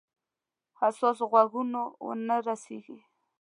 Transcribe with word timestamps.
حساسو 0.79 1.23
غوږونو 1.31 1.81
ونه 2.05 2.35
رسیږي. 2.47 2.97